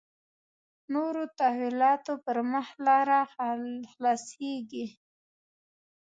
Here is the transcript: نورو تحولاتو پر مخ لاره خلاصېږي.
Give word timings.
نورو 0.93 1.23
تحولاتو 1.39 2.13
پر 2.25 2.37
مخ 2.51 2.67
لاره 2.85 3.19
خلاصېږي. 3.91 4.85